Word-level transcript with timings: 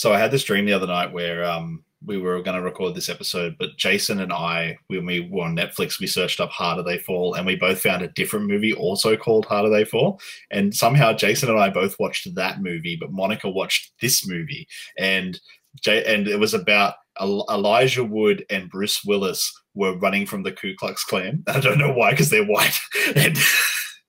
so 0.00 0.14
I 0.14 0.18
had 0.18 0.30
this 0.30 0.44
dream 0.44 0.64
the 0.64 0.72
other 0.72 0.86
night 0.86 1.12
where 1.12 1.44
um, 1.44 1.84
we 2.06 2.16
were 2.16 2.40
going 2.40 2.56
to 2.56 2.62
record 2.62 2.94
this 2.94 3.10
episode, 3.10 3.56
but 3.58 3.76
Jason 3.76 4.20
and 4.20 4.32
I, 4.32 4.78
when 4.86 5.04
we 5.04 5.28
were 5.28 5.44
on 5.44 5.54
Netflix, 5.54 6.00
we 6.00 6.06
searched 6.06 6.40
up 6.40 6.48
Harder 6.48 6.82
They 6.82 6.96
Fall, 6.96 7.34
and 7.34 7.44
we 7.44 7.54
both 7.54 7.82
found 7.82 8.00
a 8.00 8.08
different 8.08 8.46
movie 8.46 8.72
also 8.72 9.14
called 9.14 9.44
Harder 9.44 9.68
They 9.68 9.84
Fall. 9.84 10.18
And 10.50 10.74
somehow 10.74 11.12
Jason 11.12 11.50
and 11.50 11.58
I 11.58 11.68
both 11.68 11.96
watched 12.00 12.34
that 12.34 12.62
movie, 12.62 12.96
but 12.96 13.12
Monica 13.12 13.50
watched 13.50 13.92
this 14.00 14.26
movie, 14.26 14.66
and 14.96 15.38
and 15.86 16.28
it 16.28 16.40
was 16.40 16.54
about 16.54 16.94
Elijah 17.20 18.02
Wood 18.02 18.46
and 18.48 18.70
Bruce 18.70 19.04
Willis 19.04 19.52
were 19.74 19.98
running 19.98 20.24
from 20.24 20.42
the 20.42 20.52
Ku 20.52 20.74
Klux 20.78 21.04
Klan. 21.04 21.44
I 21.46 21.60
don't 21.60 21.76
know 21.76 21.92
why, 21.92 22.12
because 22.12 22.30
they're 22.30 22.46
white, 22.46 22.80
and. 23.16 23.36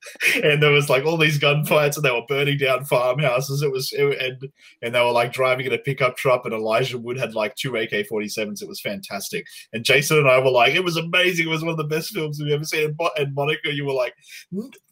and 0.43 0.61
there 0.61 0.71
was 0.71 0.89
like 0.89 1.05
all 1.05 1.17
these 1.17 1.39
gunfights 1.39 1.95
and 1.95 2.05
they 2.05 2.11
were 2.11 2.25
burning 2.27 2.57
down 2.57 2.85
farmhouses. 2.85 3.61
It 3.61 3.71
was 3.71 3.91
it, 3.93 4.17
and 4.19 4.51
and 4.81 4.95
they 4.95 5.01
were 5.01 5.11
like 5.11 5.33
driving 5.33 5.65
in 5.65 5.73
a 5.73 5.77
pickup 5.77 6.17
truck 6.17 6.45
and 6.45 6.53
elijah 6.53 6.97
wood 6.97 7.17
had 7.17 7.35
like 7.35 7.55
two 7.55 7.77
ak-47s 7.77 8.61
it 8.61 8.67
was 8.67 8.81
fantastic. 8.81 9.45
And 9.73 9.85
jason 9.85 10.17
and 10.17 10.29
i 10.29 10.39
were 10.39 10.51
like 10.51 10.75
it 10.75 10.83
was 10.83 10.97
amazing. 10.97 11.47
It 11.47 11.51
was 11.51 11.63
one 11.63 11.71
of 11.71 11.77
the 11.77 11.83
best 11.83 12.13
films 12.13 12.39
we've 12.39 12.53
ever 12.53 12.63
seen. 12.63 12.85
And, 12.85 12.95
Mo- 12.99 13.11
and 13.17 13.33
monica 13.35 13.73
you 13.73 13.85
were 13.85 13.93
like 13.93 14.15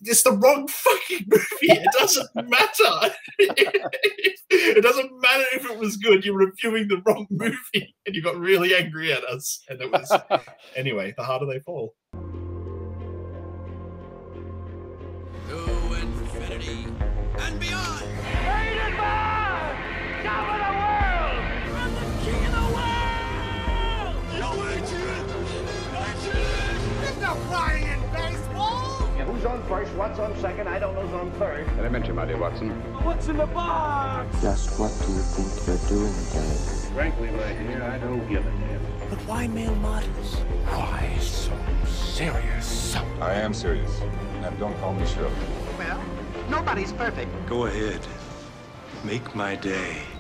it's 0.02 0.24
the 0.24 0.32
wrong 0.32 0.68
fucking 0.68 1.26
movie. 1.28 1.46
It 1.62 1.88
doesn't 1.98 2.30
matter. 2.50 3.16
It 4.52 4.82
doesn't 4.82 5.12
matter 5.22 5.44
if 5.54 5.70
it 5.70 5.78
was 5.78 5.98
good. 5.98 6.26
You're 6.26 6.36
reviewing 6.36 6.88
the 6.88 7.02
wrong 7.06 7.28
movie 7.30 7.96
and 8.06 8.16
you 8.16 8.22
got 8.22 8.36
really 8.36 8.74
angry 8.74 9.14
at 9.14 9.24
us. 9.24 9.64
And 9.70 9.80
it 9.80 9.92
was 9.92 10.12
anyway 10.76 11.14
the 11.16 11.24
harder 11.24 11.46
they 11.46 11.60
fall 11.60 11.94
and 17.42 17.60
beyond. 17.60 18.06
I'm 21.72 21.94
the 21.96 22.02
king 22.24 22.46
of 22.46 22.52
the 22.52 22.66
world! 22.76 24.16
Yo, 24.38 24.48
Adrian! 24.68 25.26
There's 27.02 27.18
no 27.18 27.34
crying 27.48 27.86
in 27.86 28.00
baseball! 28.14 29.10
Yeah, 29.18 29.26
who's 29.26 29.46
on 29.46 29.64
first, 29.64 29.92
what's 29.94 30.20
on 30.20 30.36
second, 30.38 30.68
I 30.68 30.80
don't 30.80 30.94
know 30.96 31.02
who's 31.02 31.14
on 31.14 31.32
third. 31.34 31.68
Elementary, 31.80 32.14
my 32.14 32.26
dear 32.26 32.38
Watson. 32.38 32.70
What's 33.04 33.28
in 33.28 33.38
the 33.38 33.48
box? 33.48 34.42
Just 34.42 34.80
what 34.80 34.92
do 35.06 35.12
you 35.14 35.20
think 35.20 35.68
you're 35.68 35.78
doing, 35.88 36.14
Dave? 36.34 36.94
Frankly, 36.94 37.32
my 37.32 37.54
dear, 37.54 37.84
I 37.84 37.98
don't 38.00 38.28
give 38.28 38.46
a 38.46 38.52
damn. 38.52 38.82
But 39.10 39.20
why 39.26 39.48
male 39.48 39.76
models? 39.76 40.36
Why 40.68 41.18
so 41.20 41.54
serious? 41.86 42.96
I 43.22 43.34
am 43.34 43.54
serious. 43.54 44.02
Now, 44.42 44.50
don't 44.52 44.78
call 44.80 44.94
me 44.94 45.06
Shirley. 45.06 45.32
Well, 45.78 46.02
nobody's 46.50 46.92
perfect. 46.94 47.32
Go 47.48 47.66
ahead. 47.66 48.02
Make 49.04 49.36
my 49.36 49.56
day. 49.56 50.19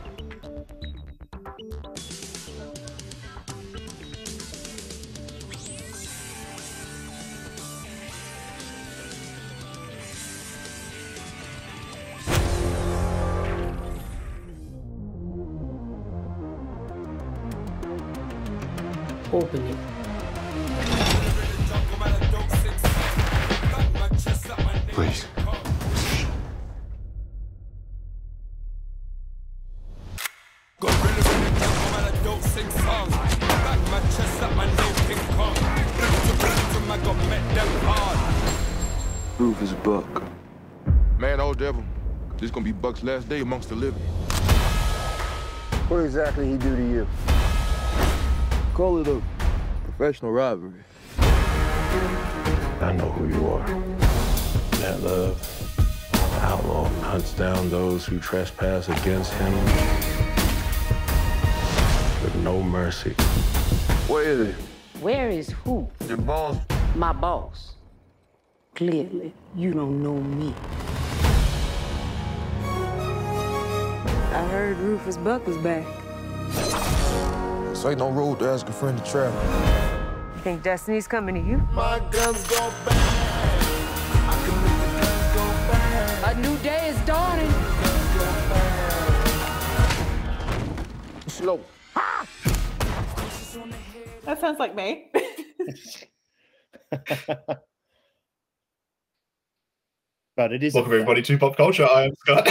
Rufus 39.39 39.71
Buck. 39.83 40.23
Man, 41.17 41.39
old 41.39 41.57
devil, 41.57 41.83
this 42.37 42.51
gonna 42.51 42.65
be 42.65 42.73
Buck's 42.73 43.03
last 43.03 43.29
day 43.29 43.39
amongst 43.39 43.69
the 43.69 43.75
living. 43.75 44.01
What 45.87 45.99
exactly 45.99 46.51
he 46.51 46.57
do 46.57 46.75
to 46.75 46.81
you? 46.81 47.07
Call 48.73 48.99
it 48.99 49.07
a 49.07 49.21
professional 49.85 50.31
rivalry. 50.31 50.83
I 51.17 52.93
know 52.97 53.09
who 53.11 53.27
you 53.27 53.47
are. 53.47 53.67
Nat 54.79 54.99
Love, 55.01 56.11
outlaw 56.41 56.85
hunts 57.01 57.33
down 57.33 57.69
those 57.69 58.05
who 58.05 58.19
trespass 58.19 58.87
against 58.89 59.33
him 59.33 59.53
with 62.23 62.35
no 62.43 62.61
mercy. 62.61 63.11
Where 64.07 64.23
is 64.23 64.39
it? 64.49 64.55
Where 65.01 65.29
is 65.29 65.49
who? 65.63 65.89
Your 66.07 66.17
boss. 66.17 66.57
My 66.99 67.13
boss. 67.13 67.75
Clearly, 68.75 69.33
you 69.55 69.71
don't 69.71 70.03
know 70.03 70.17
me. 70.19 70.53
I 74.33 74.45
heard 74.51 74.75
Rufus 74.79 75.15
Buck 75.15 75.47
was 75.47 75.55
back. 75.59 75.85
This 77.69 77.85
ain't 77.85 77.99
no 77.99 78.09
road 78.11 78.39
to 78.39 78.49
ask 78.49 78.67
a 78.67 78.73
friend 78.73 78.97
to 78.97 79.09
travel. 79.09 79.41
You 80.35 80.41
think 80.41 80.61
Destiny's 80.61 81.07
coming 81.07 81.35
to 81.35 81.41
you? 81.41 81.65
My 81.71 81.99
guns 82.11 82.45
go 82.49 82.69
bang. 82.85 82.97
I 84.27 84.35
can 84.43 84.55
make 84.65 84.79
the 84.83 84.91
guns 84.99 85.27
go 85.37 85.45
bang. 85.71 86.35
A 86.35 86.41
new 86.41 86.57
day 86.57 86.89
is 86.89 86.99
dawning. 87.07 87.53
Slow. 91.27 91.61
That 94.25 94.41
sounds 94.41 94.59
like 94.59 94.75
me. 94.75 95.09
but 100.35 100.51
it 100.53 100.63
is. 100.63 100.73
welcome 100.73 100.93
everybody 100.93 101.21
to 101.21 101.37
pop 101.37 101.55
culture 101.55 101.87
i 101.89 102.05
am 102.05 102.15
scott 102.15 102.47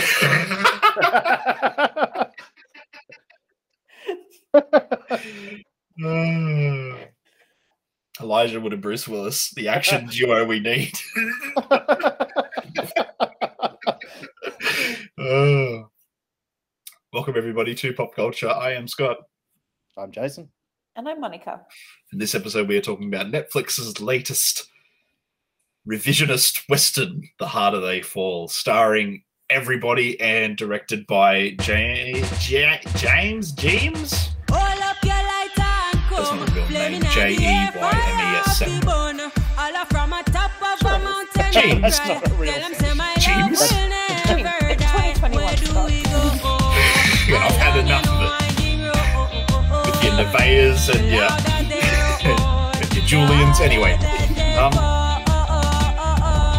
Uh, 4.55 4.61
Elijah 8.21 8.61
Wood 8.61 8.73
and 8.73 8.83
Bruce 8.83 9.07
Willis, 9.07 9.51
the 9.51 9.69
action 9.69 10.07
duo 10.11 10.45
we 10.45 10.61
need. 10.61 10.93
Uh, 15.19 15.83
welcome 17.13 17.37
everybody 17.37 17.75
to 17.75 17.93
Pop 17.93 18.15
Culture. 18.15 18.49
I 18.49 18.73
am 18.73 18.89
Scott. 18.89 19.19
I'm 19.97 20.11
Jason. 20.11 20.49
And 20.99 21.09
I'm 21.09 21.21
Monica. 21.21 21.61
In 22.13 22.19
this 22.19 22.35
episode, 22.35 22.69
we 22.69 22.77
are 22.77 22.81
talking 22.83 23.07
about 23.07 23.27
Netflix's 23.27 24.01
latest 24.01 24.69
revisionist 25.89 26.69
western, 26.69 27.23
The 27.39 27.47
Harder 27.47 27.81
They 27.81 28.03
Fall, 28.03 28.49
starring 28.49 29.23
everybody 29.49 30.21
and 30.21 30.57
directed 30.57 31.07
by 31.07 31.57
Ja- 31.67 32.27
Ja- 32.49 32.79
James 32.97 33.53
James. 33.53 34.31
Hold 34.51 34.83
up 34.83 34.97
your 35.05 35.15
lighter 35.15 35.63
and 35.63 36.01
That's 36.11 36.31
not 36.33 36.49
a 36.49 36.53
real 36.53 36.69
name. 36.69 37.03
at 37.05 37.13
J 37.13 37.37
the 37.37 37.43
E 37.43 37.47
air, 37.47 37.73
Y 37.77 37.91
M 37.91 38.35
E 38.35 38.39
S. 38.39 38.59
fire 38.59 38.69
happy 38.69 38.85
bun. 38.87 39.21
All 39.57 39.77
up 39.77 39.89
from 39.89 40.13
a 40.13 40.23
top 40.25 40.51
of 40.61 40.87
a 40.87 40.99
mountain. 40.99 41.53
James. 41.53 41.81
That's 41.81 41.99
not 42.09 42.29
a 42.29 42.35
real 42.35 42.53
Tell 42.53 42.65
'em 42.65 43.21
James. 43.21 43.61
Nevaehs 50.89 51.01
and 51.01 51.11
your, 51.11 52.83
and 52.83 52.95
your 52.95 53.05
Julians. 53.05 53.61
Anyway, 53.61 53.93
um, 54.59 54.73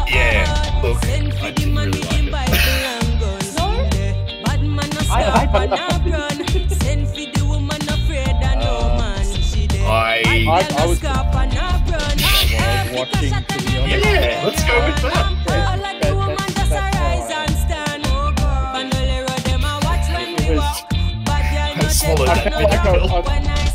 yeah, 0.07 0.79
look, 0.83 1.03
I 1.03 1.51
didn't 1.51 1.75
really 1.75 2.01
like 2.01 2.23
it. 2.23 2.31
I- 5.11 5.23
I 5.33 5.45
I, 10.47 10.67
I 10.77 10.85
was- 10.85 10.99
watching, 12.91 13.31
to 13.31 13.57
be 13.65 13.77
honest. 13.77 14.05
yeah, 14.05 14.43
let's 14.45 14.63
go 14.63 14.75
with 14.85 15.01
that. 15.01 15.25
I. 22.29 22.33
I- 22.35 23.21
I- 23.35 23.68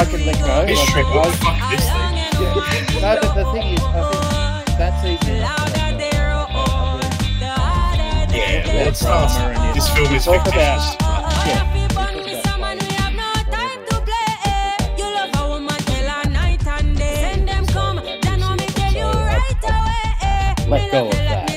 I 0.00 0.04
can 0.06 0.24
let 0.24 0.38
go. 0.38 0.46
Like, 0.46 0.70
I, 0.70 1.30
fuck 1.36 1.60
this 1.70 1.84
thing. 1.84 2.16
Yeah. 2.40 3.04
No, 3.04 3.20
but 3.20 3.34
the 3.34 3.44
thing 3.52 3.66
is, 3.74 3.82
I 3.84 3.84
think 4.08 4.78
that's 4.78 5.04
easy. 5.04 5.32
Yeah, 8.32 8.66
well, 8.66 8.88
it 8.88 8.96
starts. 8.96 9.36
This 9.74 9.88
film 9.92 10.14
is 10.14 10.24
talk 10.24 10.46
yeah, 11.46 11.74
we 11.74 11.86
talk. 11.88 12.14
Let 20.66 20.90
go 20.92 21.08
of 21.08 21.12
that. 21.12 21.50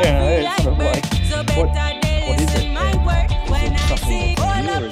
Yeah, 0.01 0.25
free 0.25 0.35
it's 0.35 0.45
like 0.45 0.61
sort 0.61 0.73
of 0.73 0.79
bird. 0.79 0.87
like, 0.87 1.05
So 1.31 1.37
what- 1.37 1.47
better 1.75 2.01
they 2.03 2.25
what 2.29 2.41
is 2.41 2.47
listen 2.55 2.67
it 2.71 2.73
my 2.75 2.93
then? 2.93 3.05
word. 3.05 3.31
Is 3.31 3.51
When 3.51 3.63
it 3.65 3.73
I 3.73 3.87
something 3.89 4.09
sing, 4.09 4.35
that's 4.35 4.41
hold 4.41 4.65
new 4.67 4.73
up 4.73 4.83
or 4.83 4.89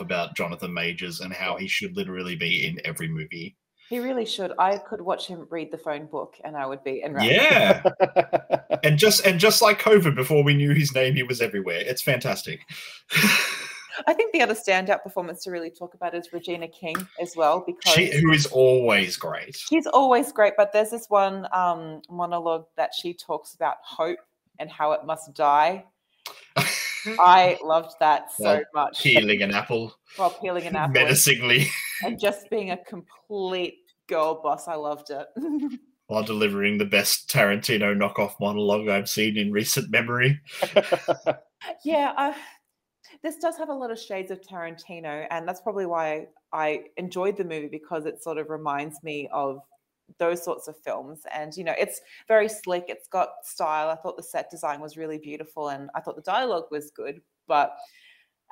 about 0.00 0.36
Jonathan 0.36 0.72
Majors 0.72 1.20
and 1.20 1.32
how 1.32 1.56
he 1.56 1.68
should 1.68 1.96
literally 1.96 2.36
be 2.36 2.66
in 2.66 2.80
every 2.84 3.08
movie. 3.08 3.56
He 3.88 3.98
really 4.00 4.26
should. 4.26 4.52
I 4.58 4.76
could 4.76 5.00
watch 5.00 5.26
him 5.26 5.46
read 5.50 5.70
the 5.70 5.78
phone 5.78 6.06
book 6.06 6.34
and 6.44 6.56
I 6.56 6.66
would 6.66 6.84
be 6.84 7.02
enraptured. 7.02 7.32
Yeah. 7.32 7.82
and 8.84 8.98
just 8.98 9.24
and 9.24 9.40
just 9.40 9.62
like 9.62 9.80
COVID, 9.80 10.14
before 10.14 10.44
we 10.44 10.54
knew 10.54 10.74
his 10.74 10.94
name, 10.94 11.14
he 11.14 11.22
was 11.22 11.40
everywhere. 11.40 11.80
It's 11.80 12.02
fantastic. 12.02 12.60
I 14.06 14.12
think 14.12 14.32
the 14.32 14.42
other 14.42 14.54
standout 14.54 15.02
performance 15.02 15.42
to 15.44 15.50
really 15.50 15.70
talk 15.70 15.94
about 15.94 16.14
is 16.14 16.32
Regina 16.32 16.68
King 16.68 16.96
as 17.20 17.34
well, 17.34 17.64
because 17.66 17.94
She, 17.94 18.16
who 18.20 18.30
is 18.30 18.46
always 18.46 19.16
great. 19.16 19.56
she's 19.56 19.86
always 19.86 20.32
great. 20.32 20.52
But 20.56 20.72
there's 20.72 20.90
this 20.90 21.06
one 21.08 21.48
um, 21.52 22.02
monologue 22.10 22.66
that 22.76 22.90
she 22.94 23.14
talks 23.14 23.54
about 23.54 23.76
hope 23.82 24.18
and 24.58 24.70
how 24.70 24.92
it 24.92 25.04
must 25.04 25.34
die. 25.34 25.84
I 27.06 27.58
loved 27.64 27.94
that 28.00 28.32
so 28.32 28.44
While 28.44 28.62
much. 28.74 29.02
Peeling 29.02 29.42
an 29.42 29.54
apple 29.54 29.94
While 30.16 30.30
peeling 30.30 30.66
an 30.66 30.76
apple 30.76 30.94
menacingly 30.94 31.68
and 32.04 32.18
just 32.18 32.50
being 32.50 32.70
a 32.70 32.76
complete 32.76 33.78
girl 34.08 34.40
boss. 34.42 34.68
I 34.68 34.74
loved 34.74 35.10
it. 35.10 35.26
while 36.08 36.22
delivering 36.22 36.78
the 36.78 36.86
best 36.86 37.30
Tarantino 37.30 37.94
knockoff 37.94 38.40
monologue 38.40 38.88
I've 38.88 39.10
seen 39.10 39.36
in 39.36 39.52
recent 39.52 39.90
memory. 39.90 40.40
Yeah, 41.84 42.12
I, 42.16 42.36
this 43.22 43.36
does 43.36 43.56
have 43.58 43.68
a 43.68 43.74
lot 43.74 43.90
of 43.90 43.98
shades 43.98 44.30
of 44.30 44.40
Tarantino, 44.40 45.26
and 45.30 45.46
that's 45.46 45.60
probably 45.60 45.86
why 45.86 46.28
I 46.52 46.84
enjoyed 46.96 47.36
the 47.36 47.44
movie 47.44 47.68
because 47.68 48.06
it 48.06 48.22
sort 48.22 48.38
of 48.38 48.48
reminds 48.48 49.02
me 49.02 49.28
of 49.32 49.60
those 50.18 50.42
sorts 50.42 50.68
of 50.68 50.76
films. 50.78 51.20
And 51.34 51.56
you 51.56 51.64
know, 51.64 51.74
it's 51.78 52.00
very 52.26 52.48
slick. 52.48 52.84
It's 52.88 53.08
got 53.08 53.30
style. 53.44 53.88
I 53.88 53.96
thought 53.96 54.16
the 54.16 54.22
set 54.22 54.50
design 54.50 54.80
was 54.80 54.96
really 54.96 55.18
beautiful, 55.18 55.68
and 55.68 55.90
I 55.94 56.00
thought 56.00 56.16
the 56.16 56.22
dialogue 56.22 56.66
was 56.70 56.90
good. 56.90 57.20
But 57.46 57.76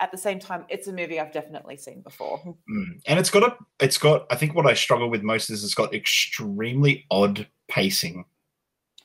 at 0.00 0.10
the 0.10 0.18
same 0.18 0.38
time, 0.38 0.64
it's 0.68 0.88
a 0.88 0.92
movie 0.92 1.18
I've 1.18 1.32
definitely 1.32 1.76
seen 1.76 2.02
before. 2.02 2.38
Mm. 2.70 3.00
And 3.06 3.18
it's 3.18 3.30
got 3.30 3.42
a 3.42 3.56
it's 3.80 3.98
got 3.98 4.26
I 4.30 4.36
think 4.36 4.54
what 4.54 4.66
I 4.66 4.74
struggle 4.74 5.08
with 5.08 5.22
most 5.22 5.50
is 5.50 5.64
it's 5.64 5.74
got 5.74 5.94
extremely 5.94 7.06
odd 7.10 7.46
pacing. 7.68 8.24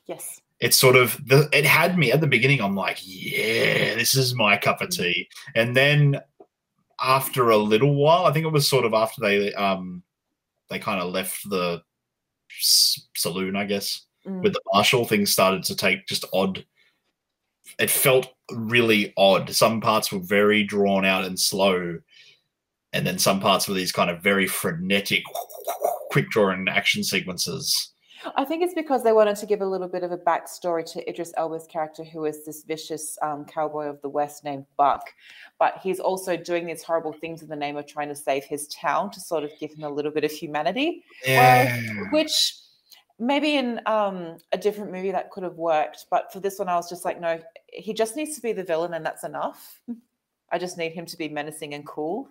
Yes. 0.05 0.41
It's 0.59 0.77
sort 0.77 0.95
of 0.95 1.17
the 1.25 1.49
it 1.53 1.65
had 1.65 1.97
me 1.97 2.11
at 2.11 2.21
the 2.21 2.27
beginning, 2.27 2.61
I'm 2.61 2.75
like, 2.75 2.99
yeah, 3.01 3.95
this 3.95 4.15
is 4.15 4.35
my 4.35 4.57
cup 4.57 4.81
of 4.81 4.89
tea. 4.89 5.27
And 5.55 5.75
then 5.75 6.19
after 6.99 7.49
a 7.49 7.57
little 7.57 7.95
while, 7.95 8.25
I 8.25 8.31
think 8.31 8.45
it 8.45 8.51
was 8.51 8.67
sort 8.67 8.85
of 8.85 8.93
after 8.93 9.21
they 9.21 9.53
um 9.53 10.03
they 10.69 10.79
kind 10.79 11.01
of 11.01 11.11
left 11.11 11.49
the 11.49 11.81
saloon, 12.59 13.55
I 13.55 13.65
guess, 13.65 14.05
Mm. 14.25 14.43
with 14.43 14.53
the 14.53 14.61
marshal, 14.73 15.05
things 15.05 15.31
started 15.31 15.63
to 15.63 15.75
take 15.75 16.05
just 16.07 16.25
odd. 16.31 16.63
It 17.79 17.89
felt 17.89 18.33
really 18.51 19.13
odd. 19.17 19.49
Some 19.55 19.81
parts 19.81 20.11
were 20.11 20.19
very 20.19 20.63
drawn 20.63 21.05
out 21.05 21.25
and 21.25 21.39
slow, 21.39 21.99
and 22.93 23.07
then 23.07 23.17
some 23.17 23.39
parts 23.39 23.67
were 23.67 23.73
these 23.73 23.91
kind 23.91 24.09
of 24.09 24.21
very 24.21 24.45
frenetic, 24.45 25.23
quick 26.11 26.29
drawing 26.29 26.67
action 26.67 27.03
sequences. 27.03 27.90
I 28.35 28.45
think 28.45 28.63
it's 28.63 28.73
because 28.73 29.03
they 29.03 29.13
wanted 29.13 29.35
to 29.37 29.45
give 29.45 29.61
a 29.61 29.65
little 29.65 29.87
bit 29.87 30.03
of 30.03 30.11
a 30.11 30.17
backstory 30.17 30.85
to 30.93 31.09
Idris 31.09 31.33
Elba's 31.37 31.67
character, 31.67 32.03
who 32.03 32.25
is 32.25 32.45
this 32.45 32.63
vicious 32.63 33.17
um, 33.21 33.45
cowboy 33.45 33.85
of 33.87 34.01
the 34.01 34.09
West 34.09 34.43
named 34.43 34.65
Buck. 34.77 35.13
But 35.59 35.79
he's 35.81 35.99
also 35.99 36.37
doing 36.37 36.65
these 36.65 36.83
horrible 36.83 37.13
things 37.13 37.41
in 37.41 37.47
the 37.49 37.55
name 37.55 37.77
of 37.77 37.87
trying 37.87 38.09
to 38.09 38.15
save 38.15 38.43
his 38.43 38.67
town 38.67 39.11
to 39.11 39.19
sort 39.19 39.43
of 39.43 39.51
give 39.59 39.71
him 39.73 39.83
a 39.83 39.89
little 39.89 40.11
bit 40.11 40.23
of 40.23 40.31
humanity. 40.31 41.03
Whereas- 41.25 42.11
which 42.11 42.55
maybe 43.19 43.55
in 43.55 43.79
um, 43.85 44.37
a 44.51 44.57
different 44.57 44.91
movie 44.91 45.11
that 45.11 45.29
could 45.31 45.43
have 45.43 45.55
worked. 45.55 46.07
But 46.09 46.33
for 46.33 46.39
this 46.39 46.57
one, 46.59 46.67
I 46.67 46.75
was 46.75 46.89
just 46.89 47.05
like, 47.05 47.21
no, 47.21 47.39
he 47.71 47.93
just 47.93 48.15
needs 48.15 48.35
to 48.35 48.41
be 48.41 48.51
the 48.51 48.63
villain, 48.63 48.95
and 48.95 49.05
that's 49.05 49.23
enough. 49.23 49.79
I 50.51 50.57
just 50.57 50.77
need 50.77 50.91
him 50.91 51.05
to 51.05 51.17
be 51.17 51.29
menacing 51.29 51.73
and 51.73 51.85
cool. 51.85 52.29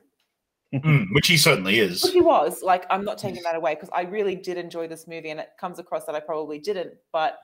Mm, 0.72 1.06
which 1.12 1.26
he 1.26 1.36
certainly 1.36 1.80
is. 1.80 2.02
Which 2.04 2.12
he 2.12 2.20
was. 2.20 2.62
Like, 2.62 2.86
I'm 2.90 3.04
not 3.04 3.18
taking 3.18 3.42
that 3.42 3.56
away 3.56 3.74
because 3.74 3.90
I 3.92 4.02
really 4.02 4.36
did 4.36 4.56
enjoy 4.56 4.86
this 4.86 5.08
movie, 5.08 5.30
and 5.30 5.40
it 5.40 5.50
comes 5.58 5.78
across 5.78 6.04
that 6.04 6.14
I 6.14 6.20
probably 6.20 6.60
didn't. 6.60 6.94
But 7.12 7.38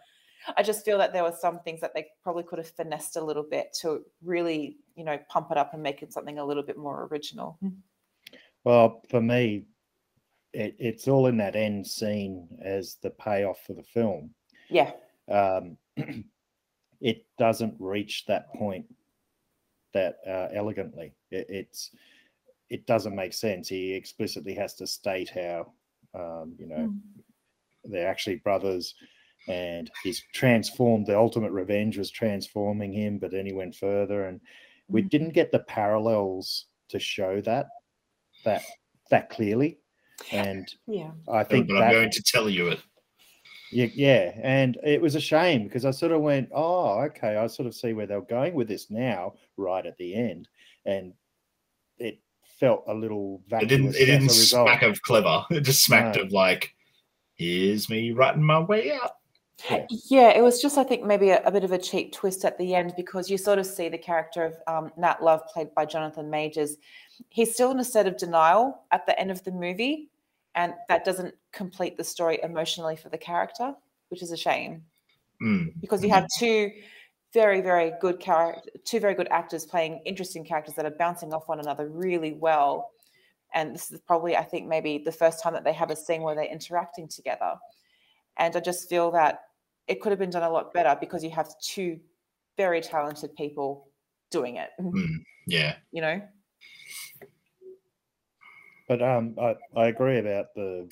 I 0.57 0.63
just 0.63 0.85
feel 0.85 0.99
that 0.99 1.13
there 1.13 1.25
were 1.25 1.35
some 1.39 1.61
things 1.61 1.81
that 1.81 1.93
they 1.93 2.07
probably 2.23 2.45
could 2.45 2.59
have 2.59 2.71
finessed 2.71 3.17
a 3.17 3.25
little 3.25 3.43
bit 3.43 3.77
to 3.81 4.03
really, 4.23 4.77
you 4.95 5.05
know, 5.05 5.19
pump 5.29 5.49
it 5.51 5.59
up 5.59 5.75
and 5.75 5.83
make 5.83 6.03
it 6.03 6.13
something 6.13 6.39
a 6.39 6.45
little 6.45 6.63
bit 6.63 6.77
more 6.77 7.09
original. 7.11 7.59
Well, 8.65 9.03
for 9.09 9.21
me, 9.21 9.65
it, 10.53 10.77
it's 10.79 11.09
all 11.09 11.27
in 11.27 11.37
that 11.39 11.57
end 11.57 11.87
scene 11.87 12.49
as 12.63 12.97
the 13.03 13.11
payoff 13.11 13.61
for 13.67 13.75
the 13.75 13.83
film. 13.83 14.31
Yeah. 14.69 14.93
Um, 15.31 15.77
it 17.01 17.27
doesn't 17.39 17.75
reach 17.79 18.25
that 18.27 18.53
point 18.55 18.87
that 19.93 20.19
uh, 20.27 20.49
elegantly. 20.53 21.13
It, 21.31 21.47
it's 21.49 21.91
it 22.71 22.87
doesn't 22.87 23.15
make 23.15 23.33
sense. 23.33 23.69
He 23.69 23.93
explicitly 23.95 24.55
has 24.55 24.75
to 24.75 24.87
state 24.87 25.31
how 25.31 25.73
um, 26.15 26.55
you 26.59 26.67
know 26.67 26.89
Mm. 26.89 27.01
they're 27.85 28.09
actually 28.09 28.37
brothers, 28.37 28.95
and 29.49 29.91
he's 30.03 30.23
transformed. 30.35 31.07
The 31.07 31.17
ultimate 31.17 31.53
revenge 31.53 31.99
was 31.99 32.11
transforming 32.11 32.93
him, 32.93 33.19
but 33.19 33.31
then 33.31 33.47
he 33.47 33.53
went 33.53 33.75
further, 33.77 34.25
and 34.27 34.41
we 34.89 35.03
Mm. 35.03 35.11
didn't 35.11 35.31
get 35.35 35.53
the 35.53 35.61
parallels 35.61 36.67
to 36.89 36.99
show 36.99 37.41
that 37.43 37.67
that 38.45 38.63
that 39.11 39.31
clearly. 39.31 39.79
And 40.33 40.67
Yeah. 40.87 41.13
I 41.29 41.45
think 41.45 41.69
but 41.69 41.83
I'm 41.83 41.93
going 41.93 42.11
to 42.11 42.23
tell 42.23 42.49
you 42.49 42.69
it. 42.69 42.81
yeah, 43.73 43.89
yeah, 43.95 44.33
and 44.43 44.79
it 44.85 45.01
was 45.01 45.15
a 45.17 45.21
shame 45.21 45.65
because 45.65 45.85
I 45.85 45.91
sort 45.91 46.13
of 46.13 46.23
went, 46.23 46.49
oh, 46.53 47.01
okay, 47.03 47.37
I 47.37 47.47
sort 47.49 47.67
of 47.67 47.75
see 47.75 47.93
where 47.93 48.07
they're 48.07 48.21
going 48.21 48.55
with 48.55 48.69
this 48.69 48.91
now, 48.91 49.35
right 49.57 49.85
at 49.85 49.97
the 49.99 50.15
end, 50.15 50.49
and 50.85 51.13
it 51.99 52.21
felt 52.59 52.85
a 52.89 52.95
little 52.95 53.43
It 53.51 53.69
didn't. 53.69 53.89
It 53.89 53.97
as 53.97 53.97
a 54.03 54.07
didn't 54.07 54.23
result. 54.29 54.69
smack 54.69 54.83
of 54.83 55.03
clever. 55.03 55.45
It 55.51 55.61
just 55.61 55.85
smacked 55.85 56.17
No. 56.17 56.23
of 56.23 56.33
like, 56.33 56.75
here's 57.35 57.89
me 57.91 58.13
writing 58.13 58.43
my 58.43 58.61
way 58.61 58.93
out. 58.93 59.13
Yeah, 60.11 60.29
it 60.37 60.43
was 60.43 60.61
just, 60.61 60.77
I 60.77 60.85
think, 60.85 61.03
maybe 61.05 61.31
a, 61.31 61.43
a 61.45 61.51
bit 61.51 61.65
of 61.65 61.73
a 61.73 61.79
cheap 61.79 62.13
twist 62.13 62.45
at 62.45 62.59
the 62.59 62.75
end 62.75 62.93
because 62.97 63.31
you 63.31 63.39
sort 63.39 63.59
of 63.59 63.65
see 63.67 63.89
the 63.89 63.97
character 63.99 64.45
of 64.45 64.57
um, 64.67 64.93
Nat 64.99 65.23
Love, 65.23 65.47
played 65.47 65.75
by 65.75 65.87
Jonathan 65.87 66.29
Majors. 66.29 66.77
He's 67.31 67.55
still 67.55 67.71
in 67.71 67.81
a 67.81 67.85
state 67.85 68.07
of 68.07 68.19
denial 68.19 68.83
at 68.93 69.07
the 69.07 69.19
end 69.19 69.31
of 69.31 69.43
the 69.45 69.53
movie, 69.53 70.11
and 70.55 70.75
that 70.89 71.05
doesn't 71.07 71.35
complete 71.53 71.97
the 71.97 72.05
story 72.05 72.39
emotionally 72.43 72.97
for 72.97 73.09
the 73.09 73.17
character, 73.19 73.75
which 74.09 74.23
is 74.23 74.31
a 74.31 74.37
shame 74.37 74.85
Mm. 75.43 75.75
because 75.83 76.03
you 76.03 76.09
have 76.11 76.27
two 76.39 76.71
very, 77.33 77.61
very 77.61 77.93
good 78.01 78.21
character, 78.21 78.71
two 78.85 79.01
very 79.01 79.15
good 79.15 79.29
actors 79.31 79.67
playing 79.67 80.01
interesting 80.05 80.45
characters 80.45 80.75
that 80.75 80.87
are 80.87 80.91
bouncing 80.91 81.33
off 81.33 81.49
one 81.49 81.61
another 81.61 81.89
really 81.89 82.33
well. 82.33 82.91
and 83.55 83.75
this 83.75 83.91
is 83.91 84.01
probably, 84.01 84.37
I 84.37 84.43
think, 84.45 84.67
maybe 84.67 84.99
the 84.99 85.13
first 85.13 85.43
time 85.43 85.53
that 85.55 85.65
they 85.65 85.73
have 85.73 85.91
a 85.91 85.97
scene 85.97 86.23
where 86.23 86.35
they're 86.35 86.45
interacting 86.45 87.09
together. 87.09 87.55
And 88.37 88.55
I 88.55 88.61
just 88.61 88.89
feel 88.89 89.11
that 89.13 89.41
it 89.87 90.01
could 90.01 90.11
have 90.11 90.19
been 90.19 90.31
done 90.31 90.43
a 90.43 90.51
lot 90.51 90.75
better 90.75 90.97
because 91.01 91.23
you 91.23 91.31
have 91.31 91.49
two 91.61 92.01
very 92.57 92.81
talented 92.81 93.35
people 93.37 93.89
doing 94.31 94.57
it. 94.57 94.71
Mm, 94.81 95.23
yeah. 95.47 95.77
You 95.93 96.03
know, 96.03 96.21
But 98.89 99.03
um, 99.03 99.35
I, 99.41 99.57
I 99.77 99.87
agree 99.87 100.19
about 100.19 100.55
the 100.55 100.89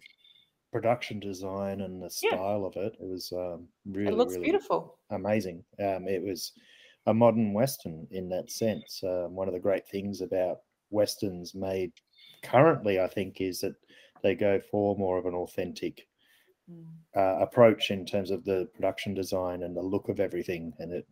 production 0.74 1.20
design 1.20 1.82
and 1.82 2.02
the 2.02 2.10
Yeah. 2.20 2.30
style 2.30 2.64
of 2.66 2.76
it. 2.76 2.96
It 3.00 3.08
was 3.08 3.32
um, 3.32 3.68
really, 3.86 4.08
it 4.12 4.16
looks 4.16 4.32
really 4.34 4.46
beautiful. 4.46 4.98
amazing. 5.10 5.64
Um, 5.78 6.08
it 6.08 6.20
was 6.20 6.50
a 7.06 7.14
modern 7.14 7.52
western 7.52 8.08
in 8.10 8.28
that 8.30 8.50
sense. 8.50 9.00
Um, 9.04 9.36
one 9.36 9.46
of 9.46 9.54
the 9.54 9.60
great 9.60 9.86
things 9.86 10.20
about 10.20 10.62
westerns 10.90 11.54
made 11.54 11.92
currently, 12.42 12.98
I 12.98 13.06
think, 13.06 13.40
is 13.40 13.60
that 13.60 13.76
they 14.22 14.34
go 14.34 14.58
for 14.70 14.96
more 14.96 15.16
of 15.16 15.26
an 15.26 15.34
authentic 15.34 16.08
Mm. 16.70 16.86
uh, 17.14 17.36
approach 17.42 17.90
in 17.90 18.06
terms 18.06 18.30
of 18.30 18.42
the 18.44 18.66
production 18.74 19.12
design 19.12 19.62
and 19.64 19.76
the 19.76 19.82
look 19.82 20.08
of 20.08 20.18
everything, 20.18 20.72
and 20.78 20.92
it 20.94 21.06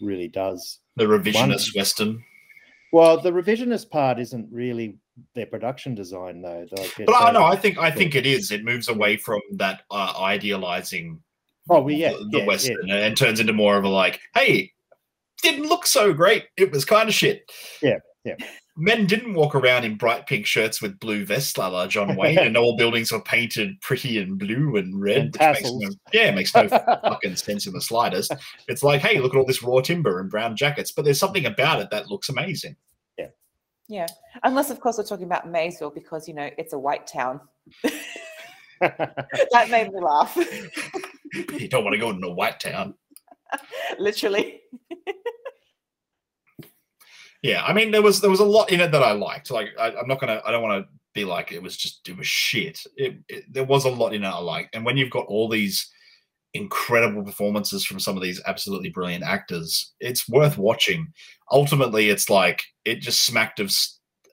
really 0.00 0.28
does. 0.28 0.80
The 0.96 1.06
one- 1.06 1.20
revisionist 1.20 1.76
western. 1.76 2.24
Well, 2.90 3.20
the 3.20 3.30
revisionist 3.30 3.90
part 3.90 4.18
isn't 4.18 4.48
really 4.50 4.98
their 5.34 5.46
production 5.46 5.94
design, 5.94 6.42
though. 6.42 6.66
Like 6.70 6.94
But 7.06 7.14
I 7.14 7.30
know, 7.30 7.44
I 7.44 7.56
think 7.56 7.78
I 7.78 7.90
think 7.90 8.14
it 8.14 8.26
is. 8.26 8.50
It 8.50 8.64
moves 8.64 8.88
away 8.88 9.16
from 9.16 9.40
that 9.52 9.82
uh, 9.90 10.14
idealizing 10.18 11.20
Oh, 11.70 11.80
well, 11.80 11.94
yeah, 11.94 12.12
the, 12.12 12.28
the 12.30 12.38
yeah, 12.38 12.46
western 12.46 12.90
and 12.90 13.16
turns 13.16 13.40
into 13.40 13.52
more 13.52 13.76
of 13.76 13.84
a 13.84 13.88
like, 13.88 14.20
hey, 14.34 14.72
didn't 15.42 15.68
look 15.68 15.86
so 15.86 16.12
great. 16.12 16.44
It 16.56 16.70
was 16.70 16.84
kind 16.84 17.08
of 17.08 17.14
shit. 17.14 17.50
Yeah, 17.82 17.98
yeah. 18.24 18.34
Men 18.76 19.06
didn't 19.06 19.34
walk 19.34 19.54
around 19.54 19.84
in 19.84 19.96
bright 19.96 20.26
pink 20.26 20.46
shirts 20.46 20.82
with 20.82 20.98
blue 20.98 21.24
vests, 21.24 21.56
la 21.56 21.68
la 21.68 21.86
John 21.86 22.16
Wayne, 22.18 22.38
and 22.38 22.56
all 22.56 22.76
buildings 22.76 23.12
were 23.12 23.22
painted 23.22 23.80
pretty 23.80 24.18
and 24.18 24.38
blue 24.38 24.76
and 24.76 25.00
red. 25.00 25.36
And 25.40 25.54
makes 25.54 25.62
no, 25.62 25.90
yeah, 26.12 26.28
it 26.28 26.34
makes 26.34 26.54
no 26.54 26.68
fucking 26.68 27.36
sense 27.36 27.66
in 27.66 27.72
the 27.72 27.80
slightest. 27.80 28.34
It's 28.68 28.82
like, 28.82 29.00
hey, 29.00 29.20
look 29.20 29.34
at 29.34 29.38
all 29.38 29.46
this 29.46 29.62
raw 29.62 29.80
timber 29.80 30.20
and 30.20 30.28
brown 30.28 30.56
jackets, 30.56 30.92
but 30.92 31.04
there's 31.04 31.20
something 31.20 31.46
about 31.46 31.80
it 31.80 31.88
that 31.92 32.10
looks 32.10 32.28
amazing. 32.28 32.76
Yeah, 33.88 34.06
unless 34.42 34.70
of 34.70 34.80
course 34.80 34.96
we're 34.98 35.04
talking 35.04 35.26
about 35.26 35.48
Maysville 35.48 35.90
because 35.90 36.26
you 36.26 36.34
know 36.34 36.48
it's 36.56 36.72
a 36.72 36.78
white 36.78 37.06
town. 37.06 37.40
that 38.80 39.68
made 39.70 39.92
me 39.92 40.00
laugh. 40.00 40.36
You 41.58 41.66
don't 41.66 41.82
want 41.82 41.94
to 41.94 41.98
go 41.98 42.10
into 42.10 42.28
a 42.28 42.32
white 42.32 42.60
town. 42.60 42.94
Literally. 43.98 44.60
Yeah, 47.42 47.64
I 47.64 47.72
mean 47.72 47.90
there 47.90 48.02
was 48.02 48.20
there 48.20 48.30
was 48.30 48.38
a 48.38 48.44
lot 48.44 48.70
in 48.70 48.80
it 48.80 48.92
that 48.92 49.02
I 49.02 49.10
liked. 49.12 49.50
Like 49.50 49.70
I, 49.76 49.96
I'm 49.96 50.06
not 50.06 50.20
gonna 50.20 50.40
I 50.46 50.52
don't 50.52 50.62
want 50.62 50.84
to 50.84 50.88
be 51.12 51.24
like 51.24 51.50
it 51.50 51.60
was 51.60 51.76
just 51.76 52.08
it 52.08 52.16
was 52.16 52.28
shit. 52.28 52.86
It, 52.96 53.18
it, 53.28 53.52
there 53.52 53.64
was 53.64 53.84
a 53.84 53.90
lot 53.90 54.14
in 54.14 54.22
it 54.22 54.28
I 54.28 54.38
liked, 54.38 54.76
and 54.76 54.84
when 54.84 54.96
you've 54.96 55.10
got 55.10 55.26
all 55.26 55.48
these 55.48 55.90
incredible 56.54 57.24
performances 57.24 57.84
from 57.84 57.98
some 58.00 58.16
of 58.16 58.22
these 58.22 58.40
absolutely 58.46 58.88
brilliant 58.88 59.24
actors, 59.24 59.92
it's 60.00 60.28
worth 60.28 60.56
watching. 60.56 61.12
Ultimately, 61.50 62.08
it's 62.08 62.30
like 62.30 62.62
it 62.84 63.00
just 63.00 63.26
smacked 63.26 63.60
of 63.60 63.72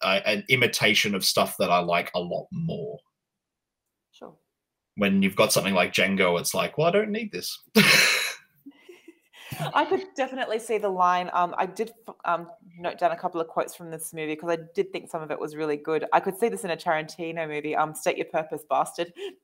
uh, 0.04 0.22
an 0.26 0.44
imitation 0.50 1.16
of 1.16 1.26
stuff 1.26 1.56
that 1.58 1.72
I 1.72 1.80
like 1.80 2.12
a 2.16 2.20
lot 2.20 2.48
more. 2.52 3.00
Sure. 4.12 4.34
When 4.96 5.22
you've 5.22 5.36
got 5.36 5.52
something 5.52 5.74
like 5.74 5.94
Django, 5.94 6.40
it's 6.40 6.54
like, 6.54 6.78
well, 6.78 6.88
I 6.88 6.92
don't 6.92 7.12
need 7.12 7.32
this. 7.32 7.60
I 9.74 9.86
could 9.86 10.06
definitely 10.16 10.60
see 10.60 10.78
the 10.78 10.90
line. 10.90 11.30
Um, 11.34 11.54
I 11.58 11.66
did 11.66 11.92
um, 12.26 12.48
note 12.78 12.98
down 12.98 13.12
a 13.12 13.18
couple 13.18 13.42
of 13.42 13.48
quotes 13.48 13.76
from 13.76 13.92
this 13.92 14.14
movie 14.14 14.36
because 14.36 14.50
I 14.50 14.58
did 14.74 14.92
think 14.92 15.10
some 15.10 15.22
of 15.22 15.30
it 15.30 15.40
was 15.40 15.56
really 15.56 15.78
good. 15.78 16.06
I 16.14 16.20
could 16.20 16.38
see 16.38 16.50
this 16.50 16.64
in 16.64 16.72
a 16.72 16.78
Tarantino 16.78 17.48
movie. 17.48 17.76
Um, 17.76 17.94
state 17.94 18.18
your 18.18 18.28
purpose, 18.28 18.64
bastard. 18.70 19.12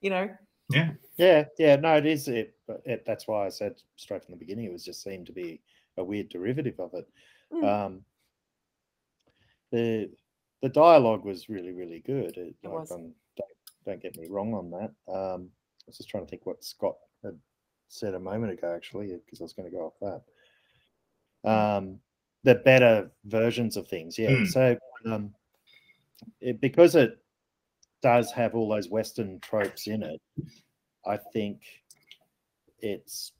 you 0.00 0.10
know. 0.10 0.30
Yeah. 0.70 0.92
Yeah, 1.16 1.44
yeah, 1.58 1.76
no, 1.76 1.96
it 1.96 2.06
is. 2.06 2.28
It, 2.28 2.54
it, 2.84 3.04
that's 3.04 3.26
why 3.26 3.46
I 3.46 3.48
said 3.48 3.74
straight 3.96 4.24
from 4.24 4.32
the 4.32 4.38
beginning 4.38 4.66
it 4.66 4.72
was 4.72 4.84
just 4.84 5.02
seemed 5.02 5.26
to 5.26 5.32
be 5.32 5.60
a 5.96 6.04
weird 6.04 6.28
derivative 6.28 6.78
of 6.78 6.94
it. 6.94 7.08
Mm. 7.52 7.64
Um, 7.64 8.00
the 9.72 10.10
the 10.62 10.68
dialogue 10.68 11.24
was 11.24 11.48
really, 11.48 11.72
really 11.72 12.00
good. 12.00 12.36
It, 12.36 12.54
It 12.62 12.68
like, 12.68 12.90
um, 12.90 13.12
don't, 13.36 13.48
don't 13.84 14.02
get 14.02 14.16
me 14.16 14.28
wrong 14.28 14.54
on 14.54 14.70
that. 14.70 15.12
Um, 15.12 15.50
I 15.50 15.88
was 15.88 15.96
just 15.96 16.08
trying 16.08 16.24
to 16.24 16.30
think 16.30 16.46
what 16.46 16.64
Scott 16.64 16.96
had 17.24 17.38
said 17.88 18.14
a 18.14 18.20
moment 18.20 18.52
ago, 18.52 18.72
actually, 18.74 19.16
because 19.24 19.40
I 19.40 19.44
was 19.44 19.52
going 19.52 19.70
to 19.70 19.76
go 19.76 19.86
off 20.00 20.22
that. 21.44 21.50
Um, 21.50 22.00
the 22.44 22.56
better 22.56 23.10
versions 23.24 23.76
of 23.76 23.88
things, 23.88 24.18
yeah. 24.18 24.30
Mm. 24.30 24.46
So 24.48 24.78
um, 25.06 25.34
it, 26.40 26.60
because 26.60 26.94
it 26.94 27.18
does 28.02 28.30
have 28.32 28.54
all 28.54 28.68
those 28.68 28.88
Western 28.88 29.40
tropes 29.40 29.86
in 29.86 30.02
it, 30.02 30.20
I 31.06 31.18
think 31.32 31.62
it's 32.80 33.32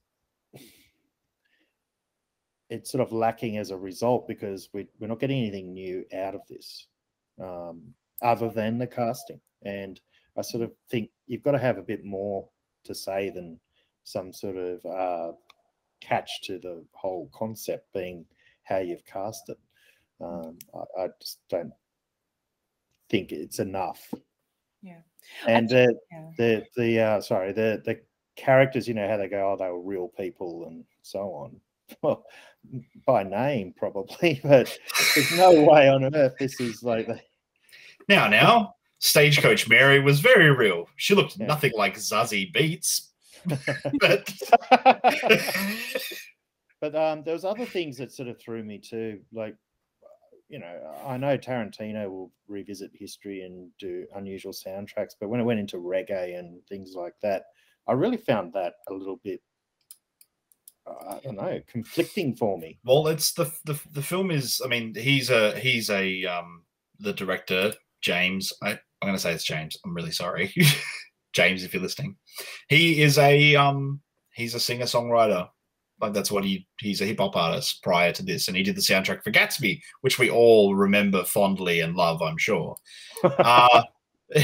it's 2.70 2.90
sort 2.90 3.02
of 3.02 3.12
lacking 3.12 3.56
as 3.56 3.70
a 3.70 3.76
result 3.76 4.28
because 4.28 4.68
we, 4.72 4.86
we're 5.00 5.06
not 5.06 5.20
getting 5.20 5.38
anything 5.38 5.72
new 5.72 6.04
out 6.14 6.34
of 6.34 6.42
this 6.50 6.86
um, 7.42 7.82
other 8.20 8.50
than 8.50 8.76
the 8.78 8.86
casting. 8.86 9.40
And 9.64 9.98
I 10.36 10.42
sort 10.42 10.64
of 10.64 10.72
think 10.90 11.10
you've 11.26 11.42
got 11.42 11.52
to 11.52 11.58
have 11.58 11.78
a 11.78 11.82
bit 11.82 12.04
more 12.04 12.46
to 12.84 12.94
say 12.94 13.30
than 13.30 13.58
some 14.04 14.32
sort 14.32 14.56
of 14.56 14.84
uh, 14.84 15.32
catch 16.00 16.42
to 16.42 16.58
the 16.58 16.84
whole 16.92 17.30
concept 17.32 17.92
being 17.94 18.24
how 18.64 18.78
you've 18.78 19.04
cast 19.06 19.48
it. 19.48 19.58
Um, 20.20 20.58
I, 20.74 21.04
I 21.04 21.08
just 21.20 21.40
don't 21.48 21.72
think 23.08 23.32
it's 23.32 23.60
enough. 23.60 24.12
Yeah. 24.82 25.00
And 25.46 25.68
the 25.68 25.98
yeah. 26.10 26.30
the 26.36 26.66
the 26.76 27.00
uh, 27.00 27.20
sorry 27.20 27.52
the 27.52 27.82
the 27.84 28.00
characters, 28.36 28.88
you 28.88 28.94
know 28.94 29.08
how 29.08 29.16
they 29.16 29.28
go, 29.28 29.52
oh, 29.52 29.56
they 29.56 29.68
were 29.70 29.80
real 29.80 30.08
people 30.08 30.66
and 30.66 30.84
so 31.02 31.32
on. 31.32 31.60
Well, 32.02 32.26
by 33.06 33.22
name 33.22 33.72
probably, 33.74 34.40
but 34.44 34.78
there's 35.14 35.36
no 35.38 35.62
way 35.70 35.88
on 35.88 36.14
earth 36.14 36.34
this 36.38 36.60
is 36.60 36.82
like 36.82 37.06
the, 37.06 37.18
Now, 38.10 38.28
now, 38.28 38.74
Stagecoach 38.98 39.70
Mary 39.70 39.98
was 39.98 40.20
very 40.20 40.50
real. 40.50 40.86
She 40.96 41.14
looked 41.14 41.38
nothing 41.38 41.72
like 41.74 41.96
Zazie 41.96 42.52
Beetz. 42.52 43.08
but 44.00 44.30
but 46.82 46.94
um, 46.94 47.22
there 47.24 47.32
was 47.32 47.46
other 47.46 47.64
things 47.64 47.96
that 47.96 48.12
sort 48.12 48.28
of 48.28 48.38
threw 48.38 48.62
me 48.62 48.76
too. 48.78 49.20
Like, 49.32 49.56
you 50.48 50.58
know, 50.58 50.96
I 51.06 51.16
know 51.18 51.36
Tarantino 51.36 52.08
will 52.08 52.32
revisit 52.46 52.90
history 52.94 53.42
and 53.42 53.70
do 53.78 54.06
unusual 54.14 54.52
soundtracks, 54.52 55.12
but 55.20 55.28
when 55.28 55.40
it 55.40 55.44
went 55.44 55.60
into 55.60 55.76
reggae 55.76 56.38
and 56.38 56.64
things 56.68 56.94
like 56.94 57.14
that, 57.22 57.44
I 57.86 57.92
really 57.92 58.16
found 58.16 58.52
that 58.54 58.74
a 58.88 58.94
little 58.94 59.20
bit, 59.22 59.40
I 60.86 61.20
don't 61.22 61.36
know, 61.36 61.60
conflicting 61.66 62.34
for 62.34 62.58
me. 62.58 62.78
well, 62.84 63.08
it's 63.08 63.32
the, 63.32 63.52
the 63.64 63.78
the 63.92 64.02
film 64.02 64.30
is. 64.30 64.62
I 64.64 64.68
mean, 64.68 64.94
he's 64.94 65.28
a 65.28 65.58
he's 65.58 65.90
a 65.90 66.24
um 66.24 66.62
the 66.98 67.12
director 67.12 67.74
James. 68.00 68.52
I, 68.62 68.70
I'm 68.70 68.78
going 69.02 69.14
to 69.14 69.18
say 69.18 69.32
it's 69.32 69.44
James. 69.44 69.76
I'm 69.84 69.94
really 69.94 70.12
sorry, 70.12 70.52
James, 71.34 71.62
if 71.62 71.74
you're 71.74 71.82
listening. 71.82 72.16
He 72.68 73.02
is 73.02 73.18
a 73.18 73.54
um 73.56 74.00
he's 74.32 74.54
a 74.54 74.60
singer 74.60 74.86
songwriter. 74.86 75.48
Like 76.00 76.12
that's 76.12 76.30
what 76.30 76.44
he 76.44 76.66
he's 76.80 77.00
a 77.00 77.04
hip 77.06 77.18
hop 77.18 77.34
artist 77.36 77.82
prior 77.82 78.12
to 78.12 78.22
this, 78.22 78.46
and 78.48 78.56
he 78.56 78.62
did 78.62 78.76
the 78.76 78.80
soundtrack 78.80 79.22
for 79.24 79.32
Gatsby, 79.32 79.80
which 80.02 80.18
we 80.18 80.30
all 80.30 80.74
remember 80.76 81.24
fondly 81.24 81.80
and 81.80 81.96
love, 81.96 82.22
I'm 82.22 82.38
sure. 82.38 82.76
Uh, 83.24 83.82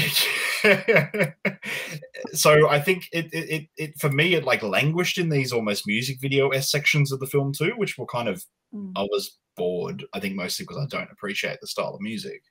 so 2.33 2.67
I 2.69 2.79
think 2.79 3.07
it, 3.11 3.27
it 3.33 3.49
it 3.49 3.67
it 3.77 3.99
for 3.99 4.09
me 4.09 4.33
it 4.33 4.43
like 4.43 4.63
languished 4.63 5.17
in 5.17 5.29
these 5.29 5.51
almost 5.53 5.87
music 5.87 6.17
video 6.19 6.49
s 6.49 6.71
sections 6.71 7.11
of 7.11 7.19
the 7.19 7.27
film 7.27 7.53
too, 7.53 7.73
which 7.77 7.97
were 7.97 8.05
kind 8.07 8.27
of 8.27 8.43
Mm. 8.73 8.91
I 8.95 9.03
was 9.03 9.37
bored. 9.55 10.03
I 10.13 10.19
think 10.19 10.35
mostly 10.35 10.63
because 10.65 10.77
I 10.83 10.87
don't 10.87 11.11
appreciate 11.11 11.59
the 11.61 11.67
style 11.67 11.93
of 11.93 12.01
music, 12.01 12.41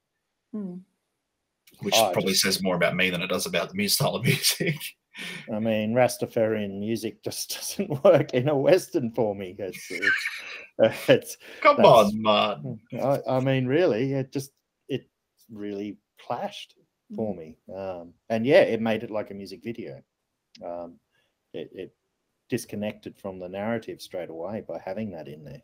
Mm. 0.54 0.80
which 1.80 1.94
Oh, 1.98 2.10
probably 2.12 2.32
just- 2.32 2.42
says 2.44 2.62
more 2.62 2.76
about 2.76 2.94
me 2.96 3.10
than 3.10 3.20
it 3.20 3.26
does 3.26 3.44
about 3.46 3.68
the 3.68 3.74
music 3.74 3.96
style 3.96 4.14
of 4.14 4.24
music. 4.24 4.76
I 5.52 5.58
mean, 5.58 5.94
Rastafarian 5.94 6.78
music 6.78 7.22
just 7.22 7.54
doesn't 7.78 8.04
work 8.04 8.34
in 8.34 8.48
a 8.48 8.56
Western 8.56 9.10
for 9.12 9.34
me. 9.34 9.54
It's, 9.58 9.90
it's, 9.90 10.06
uh, 10.82 10.92
it's 11.12 11.36
Come 11.60 11.76
that's- 11.76 12.12
on, 12.12 12.22
man. 12.22 12.80
I, 13.00 13.20
I 13.28 13.40
mean, 13.40 13.66
really, 13.66 14.12
it 14.12 14.32
just 14.32 14.52
it 14.88 15.08
really 15.50 15.98
clashed 16.20 16.74
for 17.14 17.34
me. 17.34 17.56
Um, 17.74 18.14
and 18.28 18.46
yeah, 18.46 18.62
it 18.62 18.80
made 18.80 19.02
it 19.02 19.10
like 19.10 19.30
a 19.30 19.34
music 19.34 19.62
video. 19.62 20.02
Um, 20.64 20.98
it, 21.52 21.70
it 21.72 21.94
disconnected 22.48 23.16
from 23.16 23.38
the 23.38 23.48
narrative 23.48 24.00
straight 24.00 24.30
away 24.30 24.62
by 24.66 24.80
having 24.84 25.10
that 25.12 25.28
in 25.28 25.44
there. 25.44 25.62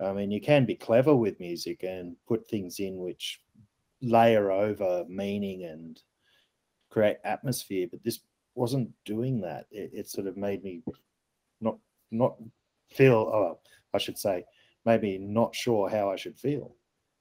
I 0.00 0.12
mean, 0.12 0.30
you 0.30 0.40
can 0.40 0.64
be 0.64 0.76
clever 0.76 1.14
with 1.14 1.40
music 1.40 1.82
and 1.82 2.16
put 2.26 2.48
things 2.48 2.78
in 2.78 2.98
which 2.98 3.40
layer 4.00 4.52
over 4.52 5.04
meaning 5.08 5.64
and 5.64 6.00
create 6.90 7.16
atmosphere, 7.24 7.88
but 7.90 8.02
this 8.04 8.20
wasn't 8.58 8.90
doing 9.04 9.40
that. 9.42 9.66
It, 9.70 9.90
it 9.92 10.08
sort 10.08 10.26
of 10.26 10.36
made 10.36 10.62
me 10.64 10.82
not 11.60 11.78
not 12.10 12.36
feel. 12.90 13.30
Oh, 13.32 13.58
I 13.94 13.98
should 13.98 14.18
say, 14.18 14.44
maybe 14.84 15.18
not 15.18 15.54
sure 15.54 15.88
how 15.88 16.10
I 16.10 16.16
should 16.16 16.38
feel. 16.38 16.74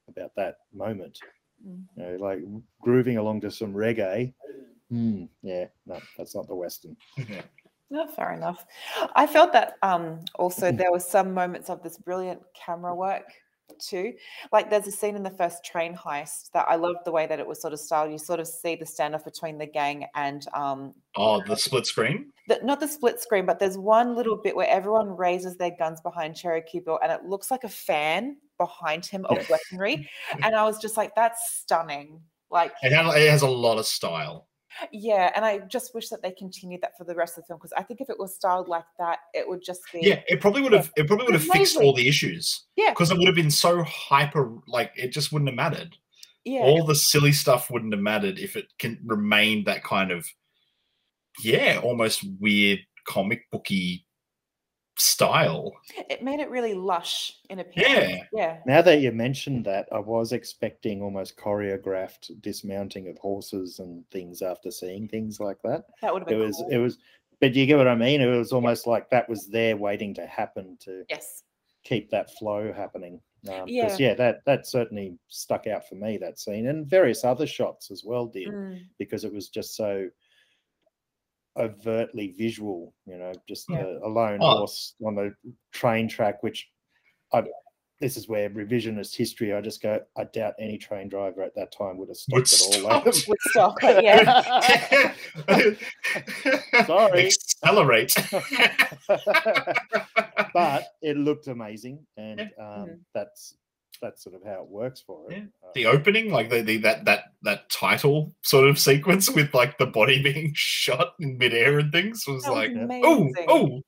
about 0.10 0.32
that 0.36 0.58
moment. 0.74 1.20
Mm. 1.65 1.84
You 1.96 2.03
know, 2.03 2.17
like 2.20 2.39
grooving 2.82 3.17
along 3.17 3.41
to 3.41 3.51
some 3.51 3.74
reggae. 3.74 4.34
Hmm, 4.89 5.25
yeah, 5.41 5.65
no, 5.86 6.00
that's 6.17 6.36
not 6.36 6.48
the 6.48 6.56
Western. 6.56 6.96
No, 7.89 8.06
fair 8.06 8.34
enough. 8.34 8.65
I 9.15 9.25
felt 9.25 9.53
that 9.53 9.75
um, 9.82 10.20
also 10.36 10.72
there 10.74 10.91
were 10.91 11.00
some 11.00 11.34
moments 11.34 11.70
of 11.70 11.82
this 11.84 11.98
brilliant 11.98 12.41
camera 12.53 12.94
work 12.94 13.32
too. 13.80 14.14
Like 14.52 14.70
there's 14.70 14.88
a 14.88 14.92
scene 14.92 15.16
in 15.16 15.24
the 15.24 15.30
first 15.30 15.64
train 15.64 15.96
heist 15.96 16.52
that 16.52 16.66
I 16.68 16.76
loved 16.76 17.00
the 17.06 17.12
way 17.12 17.28
that 17.28 17.40
it 17.40 17.48
was 17.48 17.62
sort 17.62 17.74
of 17.74 17.80
styled. 17.80 18.12
You 18.12 18.18
sort 18.18 18.40
of 18.40 18.48
see 18.48 18.76
the 18.76 18.86
standoff 18.86 19.24
between 19.26 19.58
the 19.58 19.66
gang 19.66 20.06
and 20.16 20.46
um, 20.54 20.94
Oh, 21.16 21.42
the 21.46 21.56
split 21.56 21.86
screen. 21.86 22.32
the, 22.48 22.60
not 22.64 22.80
the 22.80 22.88
split 22.88 23.20
screen, 23.22 23.46
but 23.46 23.60
there's 23.60 23.78
one 23.78 24.16
little 24.16 24.38
bit 24.38 24.56
where 24.56 24.68
everyone 24.70 25.16
raises 25.16 25.58
their 25.58 25.72
guns 25.78 26.02
behind 26.02 26.36
Cherokee 26.36 26.80
Bill, 26.80 27.00
and 27.04 27.12
it 27.12 27.26
looks 27.26 27.52
like 27.52 27.64
a 27.64 27.70
fan 27.70 28.38
behind 28.58 29.06
him 29.06 29.26
of 29.26 29.38
Yeah. 29.38 29.46
weaponry. 29.50 30.10
And 30.44 30.56
I 30.56 30.64
was 30.64 30.80
just 30.80 30.98
like, 30.98 31.14
that's 31.16 31.60
stunning. 31.62 32.22
Like, 32.50 32.74
it 32.82 32.92
has 33.30 33.42
a 33.42 33.48
lot 33.50 33.78
of 33.78 33.86
style. 33.86 34.47
Yeah, 34.92 35.32
and 35.36 35.44
I 35.46 35.60
just 35.60 35.94
wish 35.94 36.10
that 36.10 36.22
they 36.22 36.32
continued 36.32 36.82
that 36.82 36.98
for 36.98 37.04
the 37.04 37.16
rest 37.16 37.38
of 37.38 37.44
the 37.44 37.48
film 37.48 37.60
because 37.60 37.74
I 37.78 37.84
think 37.84 38.02
if 38.02 38.10
it 38.10 38.20
was 38.20 38.36
styled 38.36 38.68
like 38.68 38.86
that, 39.00 39.20
it 39.34 39.48
would 39.48 39.62
just 39.64 39.82
be 39.94 40.00
Yeah, 40.02 40.22
it 40.28 40.42
probably 40.42 40.62
would 40.62 40.74
have. 40.74 40.92
It 40.96 41.08
probably 41.08 41.26
would 41.26 41.36
have 41.36 41.44
fixed 41.44 41.78
all 41.78 41.94
the 41.94 42.08
issues. 42.08 42.66
Yeah. 42.76 42.92
because 42.92 43.12
it 43.12 43.18
would 43.18 43.28
have 43.28 43.36
been 43.36 43.52
so 43.52 43.84
hyper. 43.84 44.52
Like 44.68 44.92
it 44.96 45.10
just 45.12 45.32
wouldn't 45.32 45.50
have 45.50 45.56
mattered. 45.56 45.96
yeah. 46.46 46.62
All 46.62 46.86
the 46.86 46.96
silly 46.96 47.32
stuff 47.34 47.70
wouldn't 47.70 47.94
have 47.94 48.02
mattered 48.02 48.40
if 48.40 48.56
it 48.56 48.66
can 48.80 49.00
remain 49.06 49.64
that 49.66 49.84
kind 49.84 50.12
of, 50.12 50.26
yeah, 51.44 51.80
almost 51.84 52.26
weird 52.40 52.80
comic 53.06 53.44
booky 53.52 54.06
style. 54.98 55.72
It 56.10 56.24
made 56.24 56.39
it 56.39 56.50
really 56.50 56.74
lush 56.74 57.39
in 57.50 57.60
appearance. 57.60 58.10
Yeah. 58.10 58.24
Yeah. 58.34 58.62
Now 58.66 58.82
that 58.82 59.00
you 59.01 59.12
mentioned 59.12 59.66
that, 59.66 59.88
I 59.92 60.00
was 60.00 60.32
expecting 60.32 61.01
almost 61.01 61.38
choreographed 61.38 62.42
dismounting 62.42 63.08
of 63.08 63.18
horses 63.20 63.80
and 63.80 64.10
things 64.10 64.42
after 64.42 64.72
seeing 64.72 65.08
things 65.08 65.39
like 65.39 65.62
that. 65.63 65.86
That 66.01 66.13
would 66.13 66.24
have 66.24 66.27
been 66.30 66.42
It 66.42 66.46
was 66.46 66.58
cool. 66.58 66.70
it 66.72 66.77
was 66.77 66.98
but 67.39 67.54
you 67.54 67.68
get 67.68 67.77
what 67.77 67.88
I 67.88 67.94
mean? 67.96 68.20
It 68.22 68.25
was 68.25 68.51
almost 68.51 68.88
like 68.88 69.12
that 69.12 69.30
was 69.30 69.48
there 69.48 69.77
waiting 69.77 70.13
to 70.16 70.25
happen 70.25 70.75
to 70.82 71.06
Yes. 71.08 71.44
keep 71.84 72.10
that 72.10 72.32
flow 72.32 72.74
happening. 72.74 73.22
Um, 73.48 73.60
'cause, 73.60 73.70
Yeah. 73.70 73.96
yeah, 74.00 74.13
that 74.16 74.44
that 74.46 74.66
certainly 74.66 75.18
stuck 75.27 75.68
out 75.68 75.88
for 75.88 75.94
me 75.96 76.18
that 76.18 76.39
scene 76.39 76.68
and 76.68 76.88
various 76.88 77.24
other 77.24 77.46
shots 77.46 77.92
as 77.92 78.04
well 78.04 78.25
did 78.25 78.48
Mm. 78.50 78.80
because 78.98 79.24
it 79.24 79.32
was 79.32 79.50
just 79.50 79.75
so 79.75 80.10
overtly 81.58 82.34
visual. 82.38 82.94
You 83.06 83.18
know, 83.18 83.34
just 83.48 83.66
Yeah. 83.70 83.84
a, 83.84 84.08
a 84.08 84.10
lone 84.10 84.40
Oh. 84.42 84.58
horse 84.60 84.96
on 85.06 85.16
the 85.16 85.34
train 85.72 86.08
track, 86.08 86.44
which 86.44 86.68
I. 87.34 87.44
This 88.00 88.16
is 88.16 88.28
where 88.30 88.48
revisionist 88.48 89.16
history. 89.16 89.54
I 89.54 89.62
just 89.62 89.82
go. 89.82 90.00
I 90.16 90.26
doubt 90.26 90.54
any 90.60 90.78
train 90.78 91.10
driver 91.10 91.42
at 91.42 91.56
that 91.56 91.72
time 91.72 91.98
would 91.98 92.10
have 92.10 92.18
Would 92.32 92.48
stopped 92.48 92.76
at 92.76 92.84
all. 92.84 93.02
stop. 93.02 93.28
Would 93.28 93.40
stop, 93.50 93.76
yeah. 94.04 95.14
Sorry. 96.86 97.26
Accelerate. 97.26 98.14
but 100.54 100.88
it 101.02 101.18
looked 101.18 101.48
amazing, 101.48 102.06
and 102.18 102.42
um, 102.42 102.48
Mhm. 102.60 103.00
that's 103.16 103.56
that's 104.01 104.24
sort 104.24 104.36
of 104.36 104.44
how 104.44 104.62
it 104.63 104.68
works 104.68 105.01
for 105.06 105.32
it. 105.32 105.44
Uh, 105.63 105.70
the 105.75 105.86
opening, 105.86 106.32
like 106.32 106.50
the, 106.50 106.62
the 106.62 106.77
that 106.77 107.06
that 107.06 107.24
that 107.44 107.70
title 107.70 108.34
sort 108.44 108.70
of 108.70 108.80
sequence 108.80 109.30
with 109.30 109.54
like 109.54 109.77
the 109.77 109.86
body 109.86 110.22
being 110.34 110.51
shot 110.56 111.13
in 111.20 111.38
midair 111.38 111.80
and 111.80 111.92
things 111.92 112.24
was 112.27 112.44
That 112.44 112.51
was 112.51 112.89
like, 112.89 113.01
oh, 113.04 113.30
oh, 113.48 113.82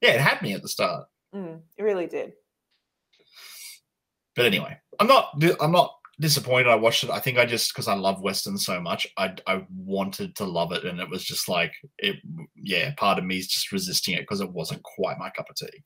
yeah, 0.00 0.10
it 0.10 0.20
had 0.20 0.42
me 0.42 0.52
at 0.52 0.62
the 0.62 0.68
start. 0.68 1.06
Mm, 1.34 1.60
it 1.76 1.82
really 1.82 2.06
did. 2.06 2.32
But 4.34 4.44
anyway, 4.44 4.76
I'm 5.00 5.06
not 5.06 5.42
I'm 5.60 5.72
not 5.72 5.92
disappointed. 6.20 6.68
I 6.68 6.74
watched 6.74 7.04
it. 7.04 7.10
I 7.10 7.20
think 7.20 7.38
I 7.38 7.46
just 7.46 7.72
because 7.72 7.88
I 7.88 7.94
love 7.94 8.20
westerns 8.20 8.64
so 8.64 8.80
much, 8.80 9.06
I 9.16 9.34
I 9.46 9.64
wanted 9.74 10.36
to 10.36 10.44
love 10.44 10.72
it, 10.72 10.84
and 10.84 11.00
it 11.00 11.08
was 11.08 11.24
just 11.24 11.48
like 11.48 11.72
it. 11.98 12.16
Yeah, 12.54 12.92
part 12.96 13.18
of 13.18 13.24
me 13.24 13.38
is 13.38 13.48
just 13.48 13.72
resisting 13.72 14.14
it 14.14 14.20
because 14.20 14.40
it 14.40 14.52
wasn't 14.52 14.82
quite 14.82 15.18
my 15.18 15.30
cup 15.30 15.48
of 15.50 15.56
tea. 15.56 15.82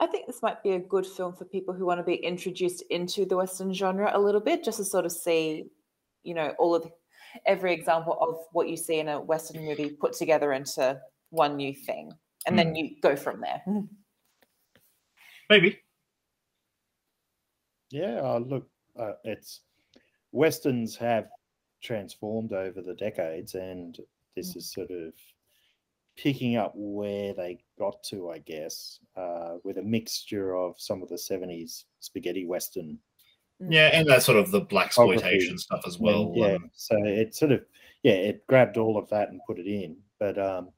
I 0.00 0.06
think 0.06 0.26
this 0.26 0.42
might 0.42 0.62
be 0.62 0.72
a 0.72 0.78
good 0.78 1.06
film 1.06 1.34
for 1.34 1.44
people 1.44 1.74
who 1.74 1.86
want 1.86 1.98
to 1.98 2.04
be 2.04 2.14
introduced 2.14 2.82
into 2.90 3.24
the 3.26 3.36
Western 3.36 3.72
genre 3.74 4.10
a 4.14 4.20
little 4.20 4.40
bit, 4.40 4.64
just 4.64 4.78
to 4.78 4.84
sort 4.84 5.04
of 5.04 5.12
see, 5.12 5.66
you 6.22 6.34
know, 6.34 6.54
all 6.58 6.74
of 6.74 6.84
the, 6.84 6.90
every 7.46 7.72
example 7.72 8.16
of 8.20 8.36
what 8.52 8.68
you 8.68 8.76
see 8.76 9.00
in 9.00 9.08
a 9.08 9.20
Western 9.20 9.64
movie 9.64 9.90
put 9.90 10.12
together 10.12 10.52
into 10.52 11.00
one 11.30 11.56
new 11.56 11.74
thing, 11.74 12.12
and 12.46 12.58
then 12.58 12.74
you 12.74 12.96
go 13.02 13.16
from 13.16 13.40
there. 13.40 13.62
Maybe. 15.50 15.80
Yeah, 17.90 18.20
uh, 18.22 18.38
look, 18.38 18.68
uh, 18.98 19.12
it's 19.24 19.60
westerns 20.32 20.96
have 20.96 21.28
transformed 21.82 22.52
over 22.52 22.80
the 22.80 22.94
decades, 22.94 23.54
and 23.54 23.98
this 24.36 24.56
is 24.56 24.72
sort 24.72 24.90
of 24.90 25.12
picking 26.16 26.56
up 26.56 26.72
where 26.76 27.34
they 27.34 27.63
got 27.78 28.02
to, 28.04 28.30
I 28.30 28.38
guess, 28.38 29.00
uh, 29.16 29.56
with 29.64 29.78
a 29.78 29.82
mixture 29.82 30.56
of 30.56 30.74
some 30.78 31.02
of 31.02 31.08
the 31.08 31.16
'70s 31.16 31.84
spaghetti 32.00 32.46
western. 32.46 32.98
Yeah, 33.60 33.90
and 33.92 34.08
that 34.08 34.22
sort 34.22 34.38
of 34.38 34.50
the 34.50 34.60
black 34.60 34.86
exploitation 34.86 35.58
stuff 35.58 35.84
as 35.86 35.96
And, 35.96 36.04
well. 36.04 36.32
yeah, 36.34 36.54
um, 36.54 36.70
so 36.74 36.96
it 37.04 37.34
sort 37.34 37.52
of, 37.52 37.64
yeah, 38.02 38.12
it 38.12 38.46
grabbed 38.46 38.76
all 38.76 38.98
of 38.98 39.08
that 39.10 39.30
and 39.30 39.40
put 39.46 39.58
it 39.58 39.66
in. 39.66 39.96
But 40.18 40.38
um, 40.38 40.70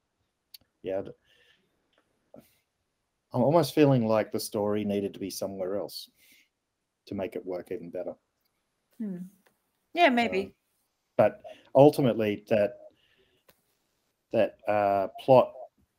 yeah, 0.83 1.03
I'm 3.33 3.43
almost 3.43 3.75
feeling 3.75 4.07
like 4.07 4.31
the 4.31 4.41
story 4.41 4.85
needed 4.85 5.15
to 5.15 5.21
be 5.21 5.31
somewhere 5.31 5.77
else 5.77 6.11
to 7.07 7.15
make 7.15 7.35
it 7.35 7.45
work 7.45 7.73
even 7.73 7.91
better. 7.91 8.15
Hmm. 8.99 9.19
Yeah, 9.95 10.11
maybe. 10.11 10.55
but 11.17 11.41
ultimately 11.75 12.45
that 12.49 12.75
that 14.33 14.57
uh, 14.69 15.09
plot 15.25 15.53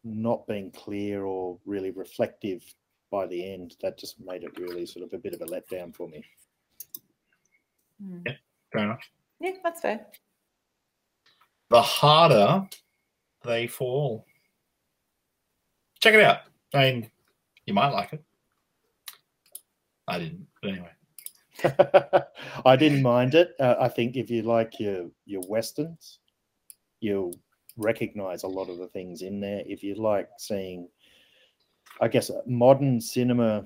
not 0.07 0.47
being 0.47 0.71
clear 0.71 1.25
or 1.25 1.57
really 1.65 1.91
reflective 1.91 2.63
by 3.11 3.25
the 3.27 3.53
end 3.53 3.75
that 3.81 3.97
just 3.97 4.19
made 4.19 4.43
it 4.43 4.57
really 4.59 4.85
sort 4.85 5.05
of 5.05 5.13
a 5.13 5.17
bit 5.17 5.33
of 5.33 5.41
a 5.41 5.45
letdown 5.45 5.95
for 5.95 6.07
me 6.07 6.23
Yeah, 8.25 8.33
fair 8.71 8.83
enough. 8.83 9.01
Yeah, 9.39 9.51
that's 9.63 9.81
fair. 9.81 10.07
The 11.69 11.81
harder 11.81 12.67
they 13.43 13.67
fall. 13.67 14.25
Check 15.99 16.13
it 16.13 16.21
out. 16.21 16.39
I 16.73 16.91
mean, 16.91 17.11
you 17.65 17.73
might 17.73 17.89
like 17.89 18.13
it. 18.13 18.23
I 20.07 20.19
didn't, 20.19 20.47
but 20.61 20.71
anyway. 20.71 20.91
i 22.65 22.75
didn't 22.75 23.01
mind 23.01 23.33
it 23.33 23.55
uh, 23.59 23.75
i 23.79 23.87
think 23.87 24.15
if 24.15 24.29
you 24.29 24.43
like 24.43 24.79
your 24.79 25.07
your 25.25 25.41
westerns 25.47 26.19
you'll 26.99 27.33
recognize 27.77 28.43
a 28.43 28.47
lot 28.47 28.69
of 28.69 28.77
the 28.77 28.87
things 28.87 29.21
in 29.21 29.39
there 29.39 29.61
if 29.65 29.83
you 29.83 29.95
like 29.95 30.29
seeing 30.37 30.87
i 32.01 32.07
guess 32.07 32.31
modern 32.45 32.99
cinema 32.99 33.65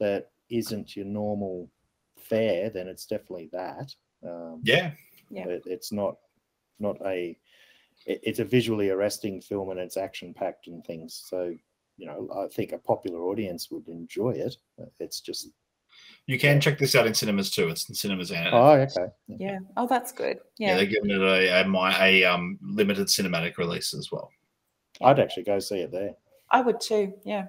that 0.00 0.30
isn't 0.50 0.96
your 0.96 1.06
normal 1.06 1.68
fare 2.18 2.70
then 2.70 2.88
it's 2.88 3.06
definitely 3.06 3.48
that 3.52 3.94
um, 4.26 4.60
Yeah. 4.64 4.92
Yeah. 5.30 5.46
it, 5.46 5.62
it's 5.66 5.92
not 5.92 6.16
not 6.78 6.96
a 7.06 7.38
it, 8.06 8.20
it's 8.22 8.38
a 8.40 8.44
visually 8.44 8.90
arresting 8.90 9.40
film 9.40 9.70
and 9.70 9.80
it's 9.80 9.96
action 9.96 10.34
packed 10.34 10.66
and 10.66 10.84
things 10.84 11.24
so 11.28 11.54
you 11.96 12.06
know 12.06 12.28
i 12.36 12.48
think 12.54 12.72
a 12.72 12.78
popular 12.78 13.20
audience 13.20 13.70
would 13.70 13.88
enjoy 13.88 14.30
it 14.30 14.56
it's 14.98 15.20
just 15.20 15.48
You 16.26 16.38
can 16.38 16.60
check 16.60 16.78
this 16.78 16.94
out 16.94 17.06
in 17.06 17.14
cinemas 17.14 17.50
too. 17.50 17.68
It's 17.68 17.88
in 17.88 17.94
cinemas 17.94 18.30
and 18.30 18.48
oh 18.52 18.72
okay 18.72 19.06
Yeah. 19.26 19.58
Oh, 19.76 19.86
that's 19.88 20.12
good. 20.12 20.38
yeah, 20.58 20.68
Yeah. 20.68 20.76
they're 20.76 20.86
giving 20.86 21.10
it 21.10 21.20
a, 21.20 21.60
a 21.62 21.64
my 21.66 22.06
a 22.06 22.24
um 22.24 22.58
limited 22.62 23.08
cinematic 23.08 23.56
release 23.58 23.92
as 23.94 24.10
well. 24.12 24.30
i'd 25.02 25.18
actually 25.18 25.42
go 25.44 25.58
see 25.58 25.80
it 25.80 25.90
there 25.90 26.14
I 26.50 26.60
would 26.60 26.80
too. 26.80 27.14
Yeah. 27.24 27.46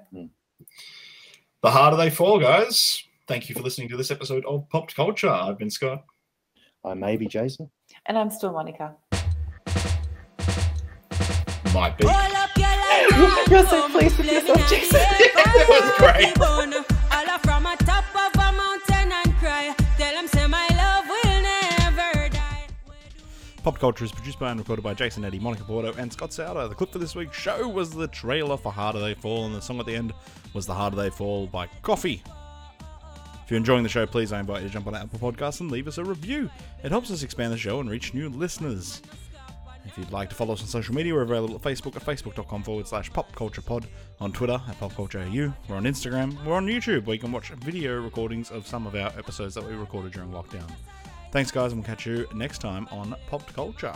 The 1.61 1.69
harder 1.71 1.97
they 1.97 2.09
fall, 2.09 2.39
guys. 2.39 3.03
Thank 3.27 3.49
you 3.49 3.55
for 3.55 3.61
listening 3.61 3.89
to 3.89 3.97
this 3.97 4.11
episode 4.11 4.45
of 4.45 4.67
Pop 4.69 4.93
Culture. 4.93 5.29
I've 5.29 5.57
been 5.57 5.69
Scott. 5.69 6.03
i 6.85 6.93
may 6.93 7.15
be 7.17 7.27
jason 7.27 7.69
And 8.05 8.17
I'm 8.17 8.29
still 8.29 8.53
Monica. 8.53 8.95
Might 11.73 11.97
be. 11.97 12.05
You're 13.51 13.65
so 13.67 13.89
pleased 13.89 14.17
with 14.17 14.31
yourself, 14.31 14.69
Jason. 14.69 14.99
That 15.53 15.67
was 15.69 15.97
great. 15.99 16.33
Pop 23.63 23.79
Culture 23.79 24.03
is 24.03 24.11
produced 24.11 24.39
by 24.39 24.51
and 24.51 24.59
recorded 24.59 24.81
by 24.81 24.93
Jason 24.93 25.23
Eddie, 25.23 25.39
Monica 25.39 25.63
Porto, 25.63 25.93
and 25.97 26.11
Scott 26.11 26.33
Souter. 26.33 26.67
The 26.67 26.75
clip 26.75 26.91
for 26.91 26.99
this 26.99 27.15
week's 27.15 27.37
show 27.37 27.65
was 27.65 27.91
the 27.91 28.09
trailer 28.09 28.57
for 28.57 28.73
Harder 28.73 28.99
They 28.99 29.13
Fall, 29.13 29.45
and 29.45 29.55
the 29.55 29.61
song 29.61 29.79
at 29.79 29.85
the 29.85 29.95
end 29.95 30.11
was 30.53 30.65
The 30.65 30.73
Harder 30.73 30.97
They 30.97 31.09
Fall 31.09 31.47
by 31.47 31.67
Koffee. 31.81 32.19
If 33.45 33.49
you're 33.49 33.57
enjoying 33.57 33.83
the 33.83 33.89
show, 33.89 34.05
please 34.05 34.33
I 34.33 34.41
invite 34.41 34.63
you 34.63 34.67
to 34.67 34.73
jump 34.73 34.87
on 34.87 34.95
Apple 34.95 35.17
Podcasts 35.17 35.61
and 35.61 35.71
leave 35.71 35.87
us 35.87 35.97
a 35.97 36.03
review. 36.03 36.49
It 36.83 36.91
helps 36.91 37.09
us 37.09 37.23
expand 37.23 37.53
the 37.53 37.57
show 37.57 37.79
and 37.79 37.89
reach 37.89 38.13
new 38.13 38.27
listeners. 38.27 39.01
If 39.85 39.97
you'd 39.97 40.11
like 40.11 40.27
to 40.29 40.35
follow 40.35 40.53
us 40.55 40.61
on 40.61 40.67
social 40.67 40.93
media, 40.93 41.13
we're 41.13 41.21
available 41.21 41.55
at 41.55 41.61
Facebook 41.61 41.95
at 41.95 42.03
facebook.com 42.03 42.63
forward 42.63 42.87
slash 42.87 43.11
popculturepod, 43.11 43.85
on 44.19 44.33
Twitter 44.33 44.61
at 44.67 44.77
popcultureau, 44.77 45.53
we're 45.69 45.77
on 45.77 45.83
Instagram, 45.83 46.43
we're 46.43 46.55
on 46.55 46.67
YouTube 46.67 47.05
where 47.05 47.13
you 47.13 47.21
can 47.21 47.31
watch 47.31 47.49
video 47.49 48.01
recordings 48.01 48.51
of 48.51 48.67
some 48.67 48.85
of 48.85 48.95
our 48.95 49.07
episodes 49.17 49.55
that 49.55 49.65
we 49.65 49.73
recorded 49.73 50.11
during 50.11 50.31
lockdown. 50.31 50.69
Thanks, 51.33 51.49
guys, 51.49 51.71
and 51.71 51.81
we'll 51.81 51.87
catch 51.87 52.05
you 52.05 52.27
next 52.35 52.59
time 52.59 52.87
on 52.91 53.15
Pop 53.25 53.51
Culture. 53.53 53.91